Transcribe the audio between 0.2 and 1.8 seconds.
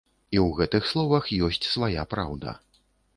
І ў гэтых словах ёсць